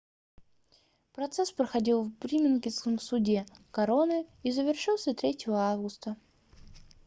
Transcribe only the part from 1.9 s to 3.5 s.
в бирмингемском суде